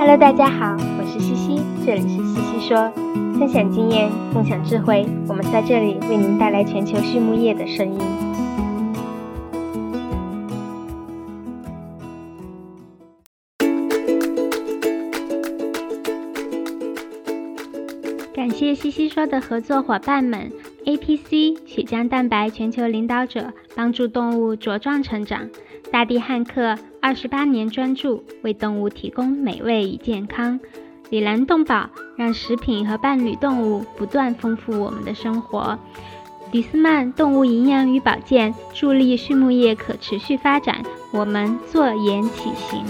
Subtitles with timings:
[0.00, 2.90] Hello，大家好，我是西西，这里是西西说，
[3.38, 7.98] 分享经验，共享智慧，我们在这里为您带来全球畜牧业的声音。
[18.34, 20.50] 感谢西西说的合作伙伴们
[20.86, 25.40] ，APC 血浆蛋白全球领导者，帮助动物茁壮成长；
[25.92, 30.58] 大地汉克二十八年专注，为动物提供美味与健康；
[31.08, 35.78] 里兰动宝让食品和伴侣动物不断丰富我们的生活；
[36.52, 40.82] 迪斯曼动物营养与保健助力畜牧业可持续发展。
[41.10, 42.84] 我们坐言起行。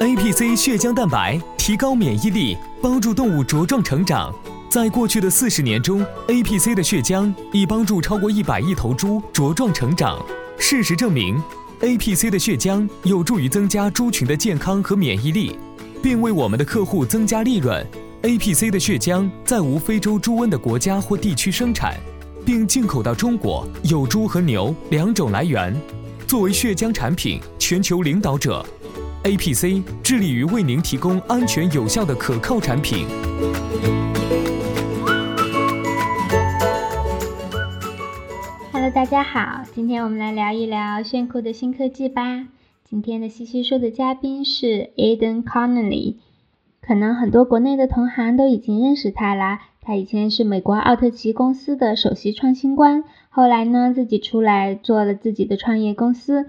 [0.00, 4.32] APC 血浆蛋白提高免疫力，帮助动物茁壮成长。
[4.70, 10.22] 在过去的四十年中，APC 的血浆已帮助超过一百亿头猪茁壮成长。
[10.58, 11.42] 事实证明
[11.80, 15.58] ，APC 的血浆有助于增加猪群的健康和免疫力，
[16.02, 17.84] 并为我们的客户增加利润。
[18.20, 21.94] APC 的血浆在无非洲猪瘟的国家或地区生产，
[22.44, 25.74] 并进口到中国，有猪和牛两种来源。
[26.26, 28.64] 作为血浆产品全球领导者。
[29.24, 33.06] APC 致力于为您提供安全有效的可靠产品。
[38.94, 42.48] 大家好，今天我们来聊一聊炫酷的新科技吧。
[42.84, 46.16] 今天的西西说的嘉宾是 Aiden Connolly，
[46.80, 49.60] 可能很多国内的同行都已经认识他啦。
[49.82, 56.46] 他以前是美国奥特奇公司的首席创新官，后来呢自己出来做了自己的创业公司。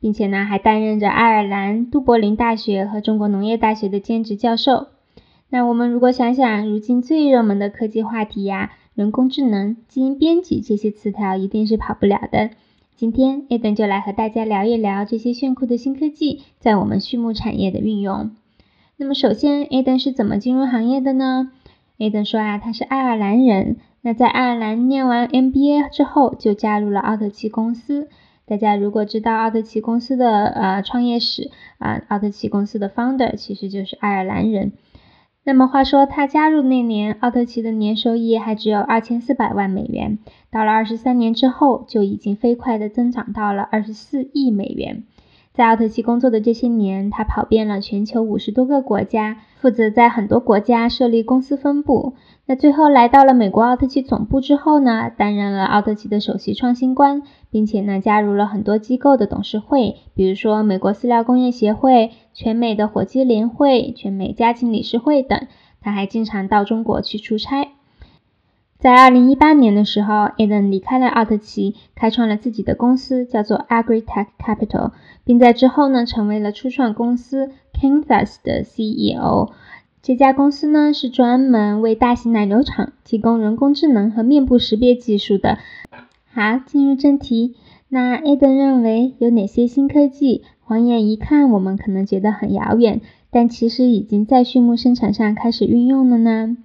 [0.00, 4.88] 并且呢，还担任着爱尔兰都柏林大学和中国农业大学的兼职教授。
[5.48, 12.50] 那我们如果想想，如今最热门的科技话题呀，人工智能、基因编辑这些词条一定是跑不了的。
[12.96, 18.32] 今天艾登就来和大家聊一聊这些炫酷的新科技在我们畜牧产业的运用。
[18.96, 21.52] 那么首先，艾登是怎么进入行业的呢？
[22.00, 28.08] 艾登说啊，他是爱尔兰人，那在爱尔兰念完 MBA 之后，就加入了奥特奇公司。
[28.46, 34.72] 大家如果知道奥特奇公司的呃创业史啊，奥特奇公司的 founder 其实就是爱尔兰人。
[35.48, 40.18] 那么话说他加入那年，奥特奇的年收益还只有二千四百万美元，
[40.50, 45.04] 到了二十三年之后，就已经飞快的增长到了二十四亿美元。
[45.58, 52.14] 在奥特奇工作的这些年，他跑遍了全球五十多个国家，负责在很多国家设立公司分部。
[52.46, 65.48] 那最后来到了美国奥特奇总部之后呢，担任了奥特奇的首席创新官，并且呢加入了很多机构的董事会，比如说美国饲料工业协会、全美的火鸡联会、全美家禽理事会等。
[65.80, 67.77] 他还经常到中国去出差。
[68.78, 74.92] 在二零一八年的时候，Eden 离开了奥特奇，开创了自己的公司，叫做 AgriTech Capital，
[75.24, 79.50] 并在之后呢，成为了初创公司 Kinthus 的 CEO。
[80.00, 85.58] 这家公司呢，是专门为大型奶牛场提供人工智能和面部识别技术的。
[86.32, 87.56] 好，进入正题，
[87.88, 93.00] 那 Eden 认为有哪些新科技，晃眼一看我们可能觉得很遥远，
[93.30, 96.56] 但其实已经在畜牧生产上开始运用了呢？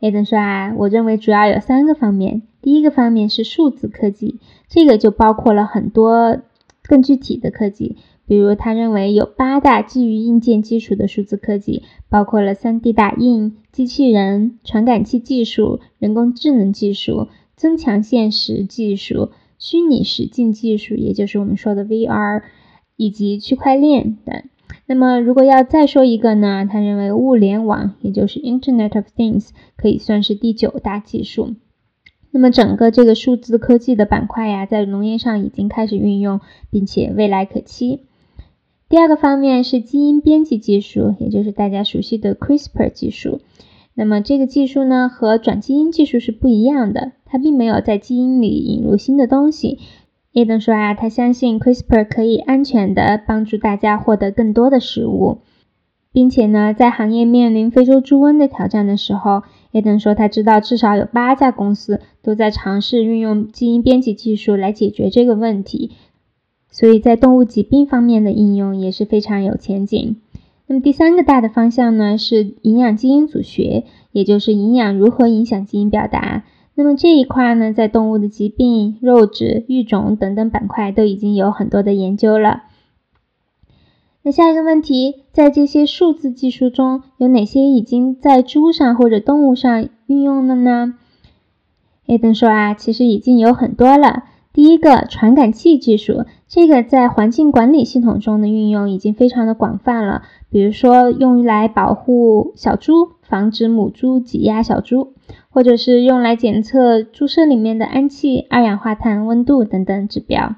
[0.00, 2.42] 艾登说啊，我认为主要有三个方面。
[2.62, 4.38] 第一个方面是数字科技，
[4.68, 6.40] 这个就包括了很多
[6.82, 22.42] 更具体的科技，比如他认为有八大基于硬件基础的数字科技，包括了 3D 打印、机器人、传感器技术、人工智能技术、增强现实技术、虚拟实境技术，也就是我们说的 VR，
[22.96, 24.44] 以及区块链等。
[24.86, 26.66] 那么，如果要再说一个呢？
[26.70, 31.54] 他认为物联网，也就是 Internet of Things，可以算是第九大技术。
[32.30, 36.40] 那么，整个这个数字科技的板块呀，在农业上已经开始运用，
[36.70, 38.04] 并且未来可期。
[38.88, 43.40] 第二个方面是基因编辑技术，也就是大家熟悉的 CRISPR 技术。
[43.94, 49.78] 那么，这个技术呢，和转基因技术是不一样的，它并没有在基因里引入新的东西。
[50.32, 55.38] 叶登说啊，他相信 CRISPR 可以安全的帮助大家获得更多的食物，
[56.12, 59.42] 并且呢，在行业面临非洲猪瘟的挑战的时候，
[59.72, 65.92] 叶登说他知道至少有八家公司都在尝试运用基因编辑技术来解决这个问题，
[66.70, 70.20] 所以在动物疾病方面的应用也是非常有前景。
[70.66, 76.44] 那么第三个大的方向呢，是营养基因组学，也就是营养如何影响基因表达。
[76.78, 82.62] 那么这一块呢，在动物的疾病、肉质、育种等等板块都已经有很多的研究了。
[84.22, 90.94] 那下一个问题，在这些数字技术中有哪些已经在猪上或者动物上运用了呢？
[92.06, 94.22] 艾登说啊，其实已经有很多了。
[94.58, 100.22] 第一个，传感器技术，这个在环境管理系统中的运用已经非常的广泛了。
[100.50, 105.12] 比如说，用来保护小猪，防止母猪挤压小猪，
[105.48, 110.56] 或者是用来检测猪舍里面的氨气、二氧化碳、温度等等指标。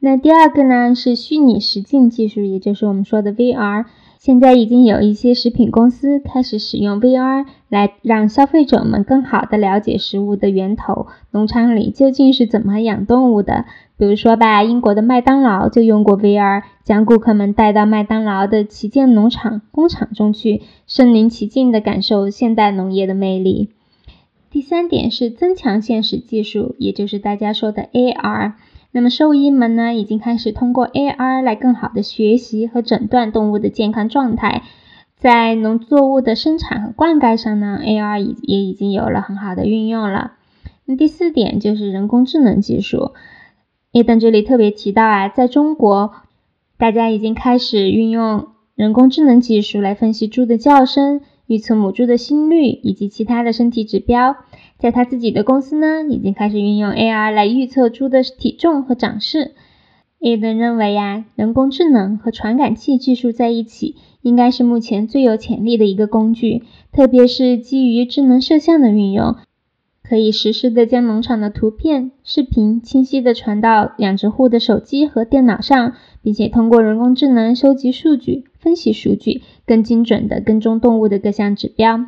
[0.00, 3.84] 那第二个呢，是虚拟实境技术，也就是我们说的 VR。
[4.18, 13.64] 现在已经有一些食品公司开始使用 VR 来让消费者们更好的了解食物的源头，农场里究竟是怎么养动物的。
[13.96, 23.70] 比如说吧，英国的麦当劳就用过 VR，将顾客们带到麦当劳的旗舰农场工厂中去，身临其境的感受现代农业的魅力。
[24.50, 28.54] 第三点是增强现实技术，也就是大家说的 AR。
[28.90, 34.62] 那么兽医们呢，已经开始通过 AR 来更好的学习和诊断动物的健康状态。
[35.16, 40.32] 在农作物的生产和灌溉上呢，AR 已也已经有了很好的运用了。
[40.84, 43.12] 那第四点就是人工智能技术。
[43.92, 46.12] A 等这里特别提到啊，在中国，
[46.76, 54.36] 大家已经开始运用人工智能技术来分析猪的叫声，预测母猪的心率以及其他的身体指标。
[54.78, 59.52] 在他自己的公司呢，已经开始运用 AR 来预测猪的体重和长势。
[60.20, 66.62] a d e n 认为呀，人工智能和传感器技术在一起，应该是目前最有潜力的一个工具。
[66.92, 69.36] 特别是基于智能摄像的运用，
[70.02, 82.06] 可以实时的将农场的图片、视频清晰的传到养殖户的手机和电脑上，并且通过人工智能收集数据、分析数据，更精准的跟踪动物的各项指标。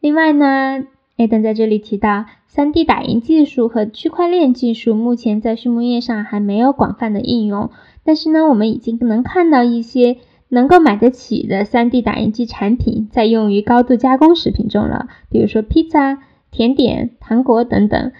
[0.00, 0.84] 另外呢，
[1.22, 7.70] 艾登在这里提到，3D 打印技术和区块链技术目前在畜牧业上还没有广泛的应用，
[8.02, 10.16] 但是呢，我们已经能看到一些
[10.48, 16.18] 能够买得起的 3D 打印机产品在用于高度加工食品中了，比如说披萨、
[16.50, 18.10] 甜点、糖果等等，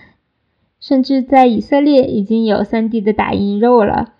[0.79, 4.13] 甚至在以色列已经有 3D 的打印肉了。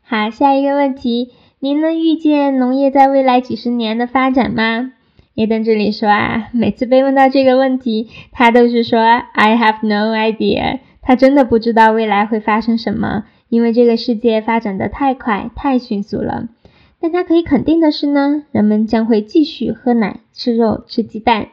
[0.00, 4.94] 好，下一个问题，您能预见农业在未来几十年的发展吗？
[5.34, 10.80] 耶登这里说啊，每次被问到这个问题，他都是说 I have no idea。
[11.02, 16.48] 他真的不知道未来会发生什么，因为这个世界发展的太快、太迅速了。
[17.00, 21.48] 但他可以肯定的是呢，人们将会继续喝奶、吃肉、吃鸡蛋。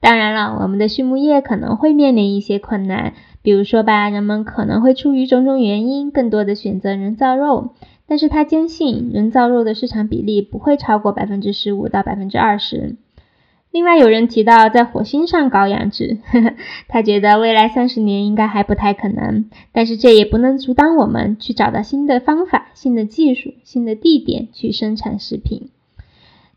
[0.00, 3.12] 当然了，我们的畜牧业可能会面临一些困难，
[3.42, 7.72] 比如说吧，人们可能会出于种种原因，更多的选择人造肉。
[8.06, 12.96] 但是他坚信，人造肉的市场比例不会超过百分之十五到百分之二十。
[13.76, 16.54] 另外有人提到在火星上搞养殖，呵 呵
[16.88, 25.68] 他觉得未来三十年应该还不太可能，但是这也不能阻挡我们去找到新的方法、新的技术、新的地点去生产食品。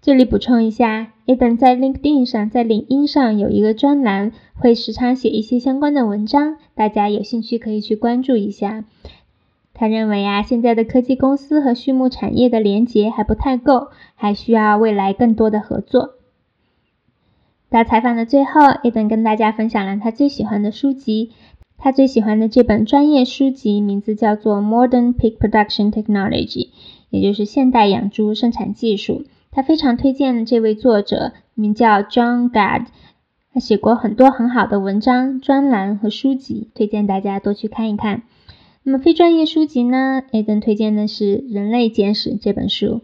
[0.02, 8.86] 这里补充一下，Eden 在 LinkedIn 上、在领英上有一个专栏，会时常写一些相关的文章，大家有兴趣可以去关注一下。
[9.74, 16.12] 他认为啊，现在的科技公司和畜牧产业的连结还不太够，还需要未来更多的合作。
[17.70, 21.32] 在采访的最后，Eden 跟大家分享了他最喜欢的书籍。
[21.78, 26.48] 他最喜欢的这本专业书籍名字叫做《Modern Pig Production Technology》，
[27.12, 29.24] 也就是现代养猪生产技术。
[29.52, 32.88] 他非常推荐这位作者，名叫 John Gad。
[33.54, 38.24] 他写过很多很好的文章、专栏和书籍，推荐大家多去看一看。
[38.84, 43.02] 那么非专业书籍呢？Eden 推荐的是《人类简史》这本书。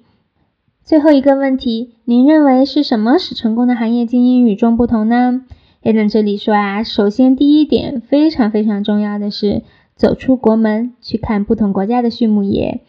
[0.86, 5.42] 最后一个问题，您认为是什么使成功的行业精英与众不同呢
[5.82, 9.64] 艾伦这里说啊，首先第一点非常非常重要的是
[9.96, 12.82] 走出国门去看不同国家的畜牧业。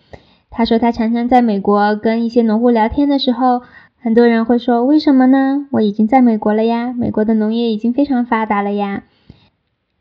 [0.50, 3.62] 他说他常常在美国跟一些农户聊天的时候，
[3.96, 5.66] 很多人会说为什么呢？
[5.70, 9.04] 我已经在美国了呀，美国的农业已经非常发达了呀。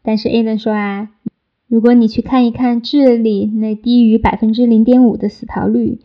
[0.03, 1.11] 但是 Eden 说啊，
[1.69, 6.01] 如果你去看一看智利那低于百分之零点五的死逃率。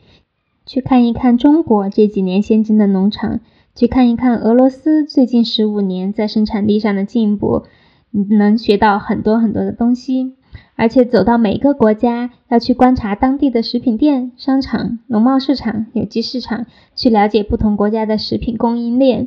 [0.70, 3.40] 去看一看中国这几年先进的农场，
[3.74, 7.64] 去看一看俄罗斯最近十五年在生产力上的进步，
[8.12, 10.34] 你能学到很多很多的东西。
[10.76, 19.26] 而且走到每个国家，要去观察当地的食品店、商场、农贸市场、有机市场，去了解不同国家的食品供应链。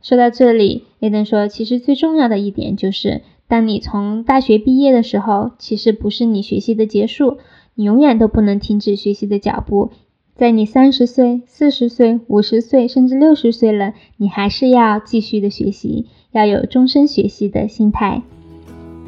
[0.00, 7.38] 说到这里，也能说，其实最重要的一点就是，当你从大学毕业的时候，其实不是你学习的结束，
[7.74, 9.90] 你永远都不能停止学习的脚步。
[10.38, 18.22] 在你三十岁、四十岁、五十岁，甚至六十岁了，你还是要继续的学习，要有终身学习的心态。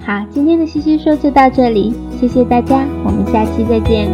[0.00, 4.10] 好，今天的西西说就到这里，谢谢大家，我们下期再见。